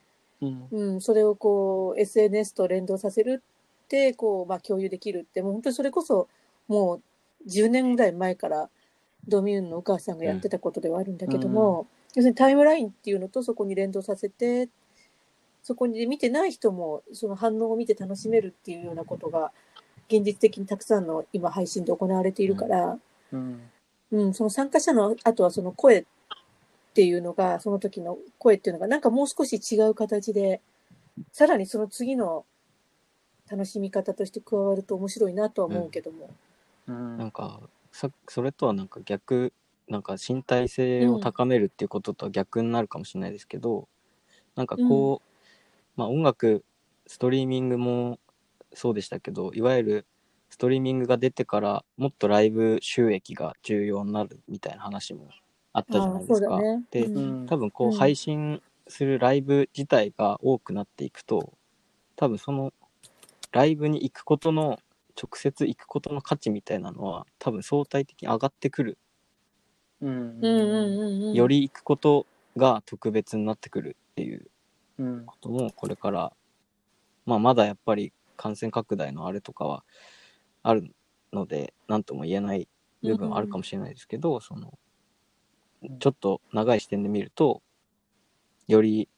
[0.71, 3.43] うん、それをこう、SNS と連動させる
[3.84, 6.27] って、こう、まあ共有できるって、もう本当にそれこそ、
[6.67, 8.69] もう10年ぐらい前から、
[9.27, 14.69] ドミューンのお母さんがやってたことではあるんだけども、要するにタイムラインっていうのとそこに連動させて、
[15.63, 19.51] そこに見てない人もその反応を見て楽しめるっていうようなことが、
[20.08, 22.97] 現実的にたくさんの今配信で行われているから、
[23.32, 23.62] うん。
[24.12, 26.06] うん、その参加者の、あとはその声
[26.91, 30.62] っていうのが、その時の声っていうのが、なんかもう少し違う形で、
[31.32, 32.45] さらにその次の
[33.49, 36.30] 楽しみ方として加わると面白いなとは思うけども。
[36.88, 37.17] うん。
[37.17, 39.54] なんかさそれとはなんか逆
[39.88, 43.88] なんか身体性を高めるっていうこととは逆になるかもしれないですけど、
[44.56, 46.63] なんかこう、まあ音楽
[47.08, 48.19] ストリーミングも
[48.73, 50.06] そうでしたけどいわゆる
[50.49, 55.27] ストリーミングが出てからもっとライブ収益が重要になるみたいな話も
[55.73, 56.57] あったじゃないですか。
[56.60, 61.53] ねで、うん多分こううん配信するライブ自体が多くなっていくと
[62.15, 62.73] 多分その
[63.51, 64.79] ライブに行くことの
[65.21, 68.97] 直接行くことの価値みたいなのは多分相対的に上がってくる、
[70.01, 70.39] うん。
[70.41, 71.36] うんうん。
[71.36, 72.25] より行くこと
[72.57, 74.47] が特別になってくるっていう
[74.97, 75.25] うん。
[75.25, 76.34] こともこれから、
[77.25, 79.86] まあ、まだやっぱり感染拡大のあれとかは
[80.63, 80.95] ある
[81.34, 82.67] ので何とも言えない
[83.03, 84.79] 部分はあるかもしれないですけど、その
[85.99, 87.61] ちょっと長い視点で見ると
[88.67, 89.09] より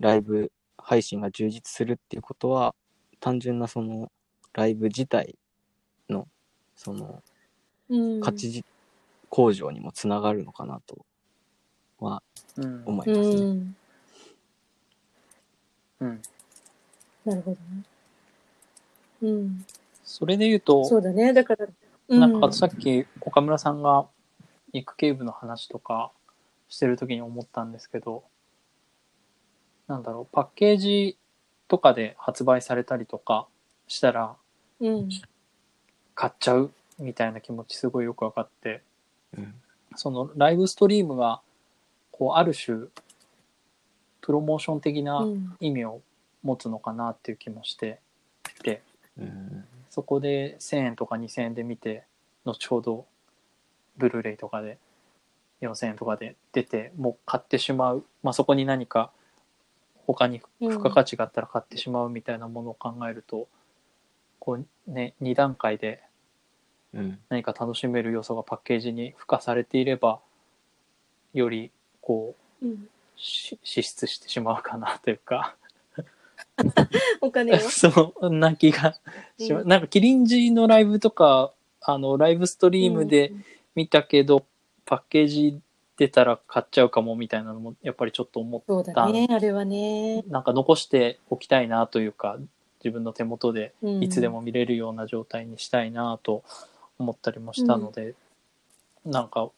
[0.00, 2.74] ライブ配信が充実するっていうことは
[3.20, 4.10] 単純なその
[4.52, 5.36] ライブ自体
[6.08, 6.26] の
[6.74, 7.22] その
[7.88, 8.64] うん価値じ
[9.30, 11.04] 向上にもつながるのかなと
[12.00, 12.22] は
[12.56, 12.82] うん。
[12.84, 13.40] 思いうますね。
[13.40, 13.76] ん。
[16.00, 16.22] うん。
[17.24, 17.58] なるほどね。
[19.22, 19.64] うん。
[20.04, 21.32] それで言うと、そうだね。
[21.32, 21.66] だから、
[22.08, 24.06] うなんかさっき岡村さんが
[24.78, 26.10] 育系部の話とか
[26.68, 28.24] してる時に思ったんですけど、
[29.86, 31.16] なんだろう、パッケージ
[31.66, 33.46] とかで発売されたりとか
[33.86, 34.36] したら
[34.80, 35.08] うん。
[36.14, 38.82] 買っちゃうみたいな気持ちすごいよくわかって、
[39.36, 39.54] うん。
[39.94, 41.40] そのライブストリームが
[42.10, 42.86] こうある種
[44.20, 45.56] プロモーション的うなん。
[45.60, 46.00] 意味を
[46.42, 48.00] 持つのかなっていう気もして
[48.62, 48.82] て、
[49.18, 49.64] うん。
[49.90, 52.04] そこで1000円とか2000円で見て、
[52.44, 53.06] 後ほど
[53.98, 54.78] ブルーレイとかで
[55.60, 58.04] 4000円とかで出て、もう買ってしまう。
[58.22, 59.10] まあそこに何か
[60.06, 63.48] 他に付加価値があったら買ってしまうみたいなものを考えると、
[64.38, 66.02] こうね、2段階で
[66.94, 70.20] うん何か楽しめる要素がパッケージに付加されていれば、
[71.34, 72.88] よりこううん。
[73.18, 75.56] し支出してしまうかなというか、
[77.20, 77.58] お金を。
[77.68, 78.94] そんな気が
[79.38, 83.32] しまうなんかキリンジのライブとか、あの、ライブストリームで
[83.78, 84.44] 見たけど、
[84.86, 85.60] パッケージ
[85.98, 89.28] 出たら買っちゃうかもみたいなのも、やっぱりちょっと思そうだね。
[89.30, 90.22] あれはね。
[90.22, 92.38] なんか残しておきたいなというか、
[92.82, 96.42] 自分の手元でうんいつでも見れるような状態にしたいなと
[96.98, 98.14] 思ったりもしたので、
[99.04, 99.48] なんか、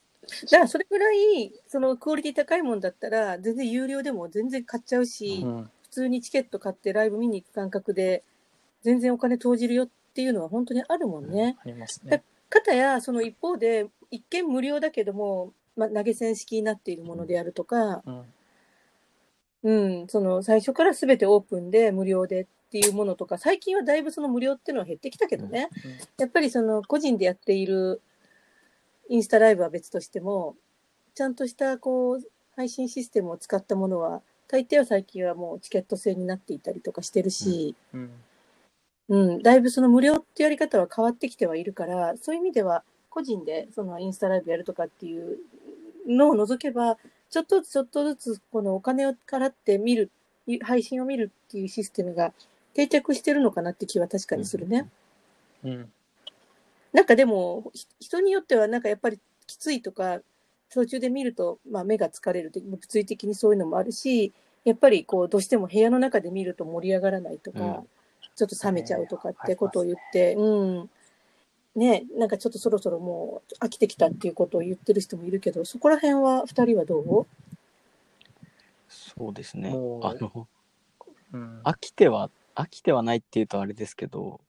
[0.42, 8.22] だからそれぐらい、そのクオリティ高いもんだったら、全然有料でも全然買っちゃうし、うん、普通にチケット買ってライブ見に行く感覚で、
[8.82, 11.56] 全然お金投じるよっていうのは本当にあるもんね。
[11.58, 12.22] ありますね。
[12.50, 18.24] かたや、その一方で、一見無料だけども、まあ、投げ銭式になっているものであるとか、うん、
[19.62, 25.68] うん、その最初から全てオープンで無料でっていうものとか、最近はだいぶその無料っていうのは減ってきたけどね、
[26.18, 28.00] やっぱりその個人でやっている
[29.08, 30.54] インスタライブは別としても、
[31.14, 32.20] ちゃんとしたこう
[32.56, 38.10] 配信システムを使ったものは、大抵は最近はもうチケット制になっていたりとかしてるし、うん、
[39.08, 45.38] うん、だいぶその無料ってやり方は変わってきてはいるから、そういう意味では個人でそのインスタライブやるとかっていう
[46.06, 46.96] のを除けば、
[47.28, 50.10] ちょっとずつちょっとずつこのお金を払って見る、
[50.62, 52.32] 配信を見るっていうシステムが
[52.74, 54.88] 定着してるのかなって気は確かにするね。
[55.62, 55.92] うん、
[56.92, 60.20] なんかでも、ひ人によってはなんかやっぱりきついとか、
[60.70, 64.32] 途中で見ると、まあ、目が疲れるって物理的にそういうのもあるし、
[64.64, 67.88] やっぱりこうどうしても部屋の中で見ると盛り上がらないとか、うん
[68.36, 70.90] ちょっと冷めちゃうとかってことを言って、うん。
[71.76, 77.26] ねなんかちょっとそろそろもう飽きてきたっていうことを言ってる人もいるけど、そこら辺は二人はどう？
[78.88, 80.48] そうですねもうあの
[81.32, 84.40] うん、飽きては飽きてはないっていうとあれですけど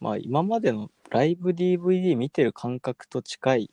[0.00, 3.70] まあ今までのライブ DVD 見てる感覚と近い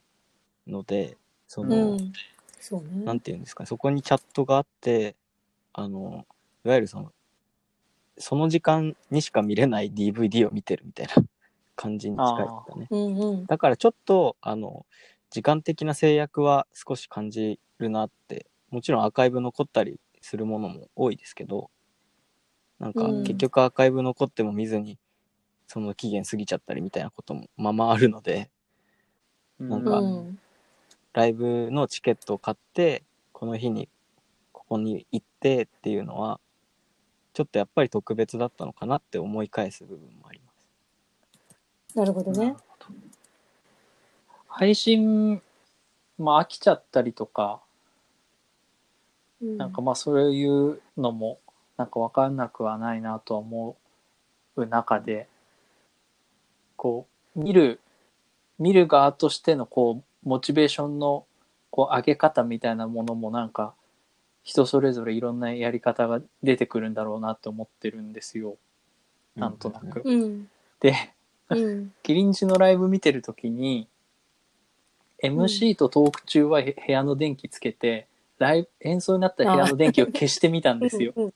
[0.68, 1.18] ので
[1.48, 2.14] その、うん。
[2.60, 3.06] そうね。
[3.06, 5.16] なんていうんですかねそこにチャットがあって
[5.74, 6.26] あの
[6.66, 7.12] いわゆるその
[8.18, 11.14] その時間にしか見れない DVD を見てるみたいな
[11.76, 13.46] 感じに近いかねうんうん。
[13.46, 14.86] だからちょっとあの
[15.30, 21.70] 時間的な制約は少し感じるなってもちろんアーカイブ残ったりするものも多いですけど
[22.80, 24.98] なんかうん結局アーカイブ残っても見ずに
[25.68, 28.50] その期限過ぎちゃったりみたいなこともままあるので
[29.60, 30.40] なんかうん。
[31.14, 33.88] ライブのチケットを買ってこの日に
[34.52, 36.40] ここに行ってっていうのは
[37.34, 40.43] ちょっとやっぱり特別だったのかなって思い返す部分もあります。
[41.96, 42.56] なるほどね。
[44.48, 45.42] 配信、
[46.18, 47.62] まあ飽きちゃったりとか、
[49.42, 51.40] うんなんかまあそういうのも
[51.78, 53.76] なんか分かんなくはないなとは思
[54.56, 55.28] う中で、
[56.76, 57.80] こう、見る、
[58.60, 61.26] 見る側としてのこう、モチベーションの
[61.70, 63.74] こう上げ方みたいなものもなんか
[64.44, 68.58] 人それぞれいろんなやり方が出てくるんだろうなって思ってるんですよ。
[69.36, 70.02] なんとなく。
[70.06, 70.50] うん。
[70.80, 70.94] で、
[71.50, 71.94] うん。
[72.04, 73.88] キリンジのライブ見てるときに、
[75.22, 78.08] MC とトーク中はへ部屋の電気つけて、
[78.40, 81.14] ライブ、演奏になった部屋の電気を消してみたんですよ。
[81.16, 81.34] うん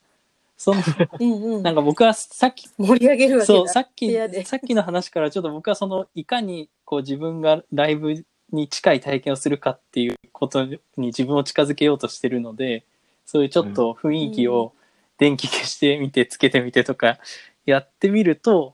[0.58, 0.82] その、
[1.20, 1.64] うんうん。
[1.64, 3.60] なんか僕はさっき、盛り上げるわけだ。
[3.60, 4.12] そう、さっき
[4.44, 12.84] さっきの話からちょっと僕はその、いかにこう自分がライブに近い体験をするかっていうことに自分を近づけようとしてるので、
[13.26, 14.74] そういうちょっと雰囲気を
[15.20, 17.20] 電気消してみて、つけてみてとか
[17.66, 18.74] やってみると、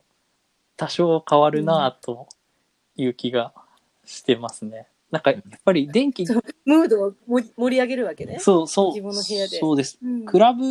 [0.78, 2.28] 多少変わるなぁと
[2.96, 3.54] いう気が
[4.06, 4.88] してますね。
[5.12, 6.26] なんかやっぱり電気、
[6.66, 8.40] ムードを盛り上げるわけね。
[8.40, 10.00] そうそう、自分の部屋でそうです。
[10.04, 10.64] うんクラブ、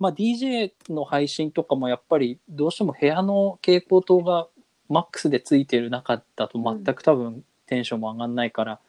[0.00, 4.48] まあ、DJ の配信とかもやっぱりどうしても部屋の蛍光灯が
[4.88, 8.80] マックスでついてる中だと全く多分テンションも上がんないから、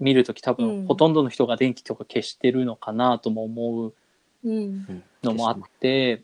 [0.00, 3.94] 見るとき多うん分ほとんどの人が電気とか消してるのかなとも思う
[4.42, 5.02] うん。
[5.22, 6.22] のもあって、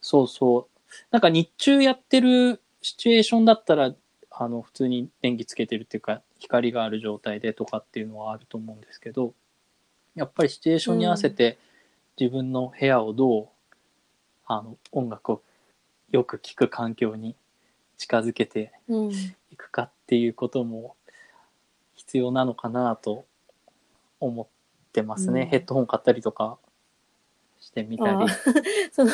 [0.00, 0.88] そうそう。
[1.10, 3.94] なんか日中やってるシチュエーションだったら、
[4.30, 9.34] あの、普通に電気つけてるっていうか、光がある状態でとかっていうのはあると思うんですけど、
[10.14, 11.58] やっぱりシチュエーションに合わせて
[12.20, 13.48] 自分の部屋をどう、
[14.46, 15.42] あの、音楽を
[16.10, 17.36] よく聴く環境に
[17.96, 19.10] 近づけてうん。
[19.10, 20.96] いくかっていうことも
[21.94, 23.26] 必要なのかなと
[24.18, 24.46] 思っ
[24.92, 25.42] てますね。
[25.42, 26.58] うんヘッドホン買ったりとか
[27.60, 28.26] してみたりあ。
[28.92, 29.10] その、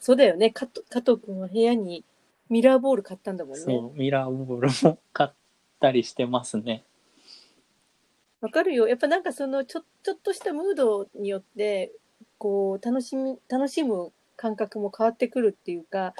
[0.00, 0.50] そうだよね。
[0.50, 2.04] 加藤君は部屋に
[2.50, 3.60] ミラーボール買ったんだもんね。
[3.60, 5.30] そう、ミラーボールも買っ
[5.78, 6.84] たりしてますね。
[8.40, 8.88] わかるよ。
[8.88, 11.92] やっぱなんかそのちょ、ちょっとしたムードによって、
[12.38, 16.14] こう、楽しみ、楽しむ感覚も変わってくるっていうか、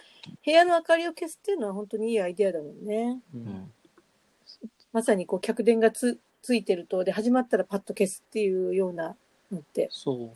[0.44, 3.20] 部屋の明かりを消すっていうのは本当にいいアイデアだもんね。
[3.34, 3.72] ううんん
[4.92, 9.16] まさにこう、客電がつ、ついてると、で、始まったらパッと消すっていうような
[9.50, 10.30] のって、そう。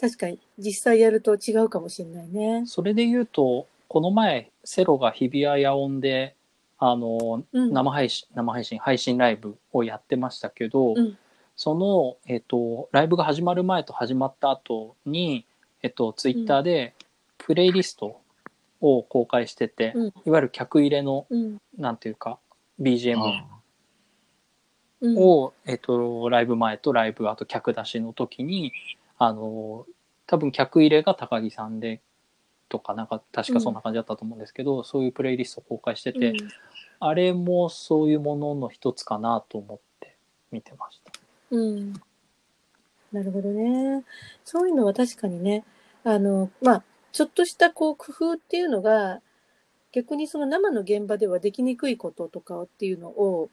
[0.00, 2.64] 確かに実際やると違うかもしれないね。
[2.66, 6.36] それで言うと、この前、セロが日比谷野音で、
[6.78, 7.72] あの、うん。
[7.72, 11.18] 生配信、生配信、配信ライブをやってましたけど、うん
[11.60, 15.44] その、えっ、と、ライブが始まる前と始まった後に、
[15.82, 16.94] えっ、と、ツイッターで、
[17.36, 18.20] プレイリスト
[18.80, 21.58] を公開してて、うんいわゆる客入れの、うん。
[21.76, 22.38] なんていうか、
[22.80, 23.44] BGM あ
[25.00, 28.72] うんを、えっと、ライブ前とライブ、あと客出しの時に、
[29.18, 29.84] あの、
[30.28, 32.00] 多分客入れが高木さんで、
[32.68, 36.34] とか、なんか、確かそんな感じだったと思うんですけど、そういうプレイリストを公開してて、
[37.00, 40.16] あれもそういうものの一つかなと思って
[40.50, 41.12] 見てました。
[41.50, 41.92] うん。
[43.12, 44.04] なるほどね。
[44.44, 45.64] そういうのは確かにね、
[46.04, 49.20] あの、まあ、ちょっとしたこう工夫っていうのが、
[49.92, 53.48] 逆にその生の現場ではできにくいこととかっていうのを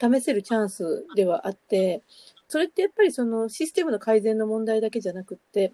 [0.00, 2.02] 試せるチャンスではあって、
[2.48, 5.72] それってやっぱりそのシステムの改善の問題だけじゃなくって、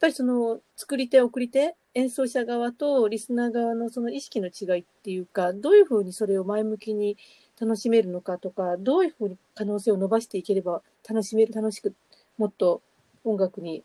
[0.00, 7.16] ぱりその作り手、送り手、演奏者側とリスナー側のその意識の違いっていうか、どういうふうにそれを前向きに
[7.60, 11.94] 楽しめるのかとか、どういうふうに可能性を伸ばしていければ楽しめる、楽しく、
[12.36, 12.82] もっと
[13.24, 13.82] 音楽に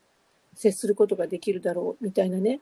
[0.54, 2.60] 接することができるだろうみたいなね。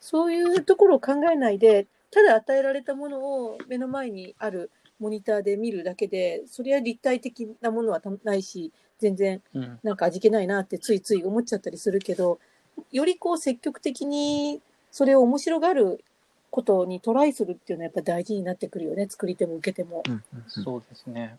[0.00, 9.78] そういうところを考えないで、ただ与えられたものを目の前にあるモニターで見るだけで、それは立体的なものはたないし、全然うん。
[9.82, 12.38] なんか味気ないなってついつい思っちゃったりするけど、
[12.92, 14.60] よりこう積極的に
[14.90, 16.04] それを面白がる
[16.50, 19.06] ことにトライするっていうのはやっぱ大事になってくるよね。
[19.08, 20.02] 作り手も受け手も。
[20.06, 21.38] うんうんうんそうですね。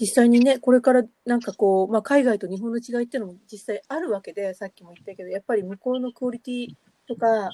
[0.00, 6.74] 実際にね、これからなんかこう、まあ、海外と日本の違いっていうのも実際あるわけで、さっきも言ったけど、やっぱり向こうのクオリティ
[7.08, 7.50] とか、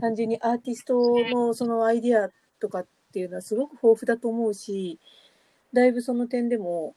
[0.00, 0.94] 単純にアーティスト
[1.30, 5.00] のそのアイディアとかっていうのはすごく豊富だと思うし、
[5.72, 6.94] だいぶその点でも、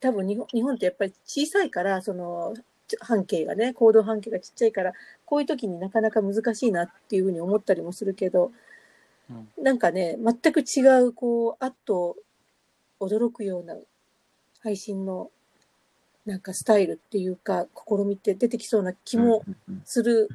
[0.00, 2.60] 多分日本日本ってやっぱり小さいから、そのち
[3.00, 4.92] 半径がね、行動半径がちっちゃいから、
[5.24, 12.16] こういう時になかなか難しいなっていうふうに思ったりもするけど、うんなんかね、全く違う、こう、あっと
[13.00, 13.74] 驚くような
[14.62, 15.30] 配信の
[16.26, 19.42] なんかスタイルっていうか、試みって出てきそうな気も
[19.84, 20.28] する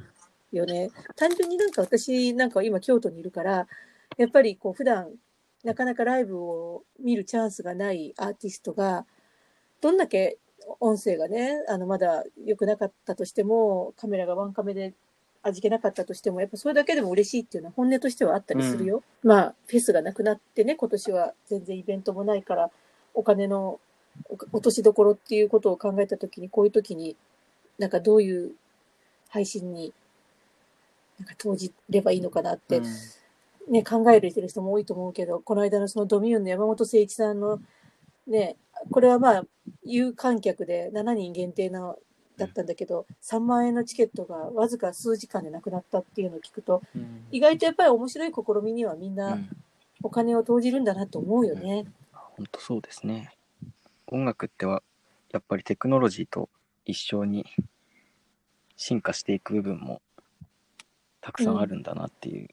[0.52, 0.90] よね。
[1.16, 3.66] 単純になんか私なんか今京都にいるから、
[4.16, 5.10] やっぱりこう普段
[5.64, 9.04] なかなかライブを見るチャンスがないアーティストが、
[9.80, 10.38] どんだけ
[10.80, 14.94] 音声がね、あのまだ良くなかったとしても、カメラがワンカメで
[15.42, 19.02] 味気なかったとしても、やっぱそれだけでも嬉しいっていうのは本音としてはあったりするよ。
[19.22, 22.70] まあ、フェスがなくなってね、今年は全然イベントもないから、
[23.14, 23.80] お金の
[24.28, 27.16] お落としどころっていうことを考えたときに、こういうときに、
[27.78, 28.52] なんかどういう
[29.28, 29.92] 配信に、
[31.18, 32.84] なんか投じればいいのかなって、うん
[33.70, 37.60] ね、考える人も多いと思うけど、この間のそのドミューンの山本誠一さんの、
[38.26, 38.56] ね、
[38.90, 39.44] これはまあ、
[39.84, 41.98] 有観客で7人限定の、
[42.36, 49.48] だったんだけど、3万円のチケットがわずか数時間でなくなったっていうのを聞くと、うん意外とやっぱり面白い試みにはみんうなん
[50.02, 51.84] お金を投じるんだなと思うよね。
[52.12, 53.36] 本当そうですね。
[54.06, 54.82] 音楽っては
[55.30, 56.48] やっぱりテクノロジーと
[56.84, 57.46] 一緒に
[58.76, 60.00] 進化していく部分も
[61.20, 62.48] たくさんあるんだなっていう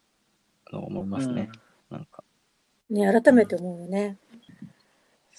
[0.72, 1.50] のを思いますね。
[1.90, 2.24] なんか。
[2.90, 4.18] ね、改めて思うよね。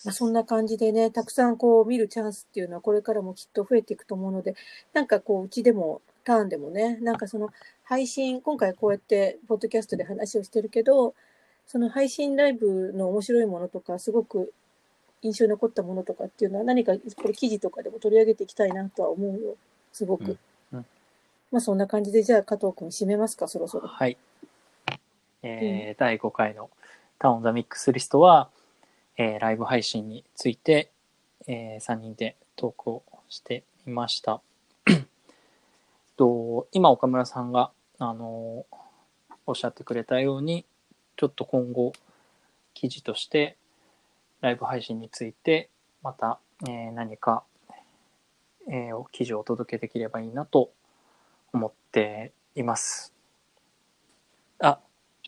[0.04, 4.54] まあ、そんな感じでね、たくさんこう見るチャンスっていうのはこれからもきっと増えていくと思うので、
[4.92, 7.50] なんかこう、うちでも、ターンでもね、なんかその
[7.84, 11.14] 配信、今回こうやってポッドキャストで話をしてるけど、
[11.66, 14.52] その配信ライブの面白いものとか、すごく
[15.22, 19.56] 印象に残ったものとかっていうのは何かこれ記事とかでも取り上げていきたいなとは思うよ。
[19.92, 20.24] すごく。
[20.24, 20.86] うんうん
[21.50, 23.88] まあそんな感じで、じゃあ加藤くん締めますか、そろそろ。
[23.88, 24.18] はい。
[25.42, 26.68] えー第5回の
[27.18, 28.50] タウンザミックスリストは、
[29.18, 30.92] えーライブ配信について、
[31.48, 34.40] え3人でトークをしてみました。
[36.16, 38.76] と今岡村さんが、あのー
[39.46, 40.66] おっしゃってくれたように
[41.16, 41.92] ちょっと今後
[42.74, 43.56] 記事として
[44.42, 45.70] ライブ配信について
[46.02, 46.38] また、
[46.68, 47.44] えー何か、
[48.68, 50.70] えー記事をお届けできればいいなと
[51.52, 53.14] 思っています。
[54.60, 54.80] あ、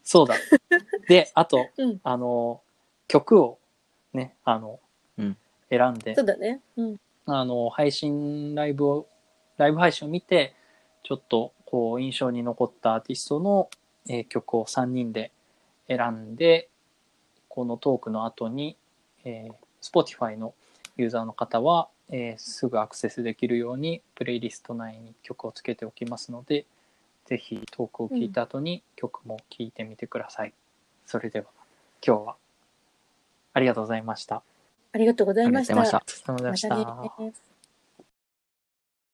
[0.05, 0.35] そうだ。
[1.09, 2.63] で、あと、うんあの、
[3.09, 3.60] 曲を
[4.13, 4.81] ね、あの、
[5.19, 5.37] うん
[5.71, 6.61] 選んでそう、だね。
[6.77, 6.97] うん。
[7.27, 9.07] あの、配信ライブを、
[9.57, 10.55] ライブ配信を見て、
[11.05, 13.71] ちょっと、こう、印象に残ったアーティストの、
[14.09, 15.31] えー曲を3人で
[15.87, 16.69] 選んで、
[17.49, 18.77] このトークの後に、
[19.25, 20.55] えー Spotify の
[20.97, 26.67] ユーザーの方は、えーすぐアクセスできるように、プレイリスト内に曲をつけておきますので、
[27.27, 30.53] ぜひトークを聞いた後に曲も聴いてみてください。
[31.07, 31.47] それでは、
[32.05, 32.37] 今日は、
[33.53, 34.43] ありがとうございました。
[34.93, 35.75] ありがとうございました。
[35.75, 36.77] ありがとうございました。
[36.77, 36.85] ま
[37.17, 37.33] たね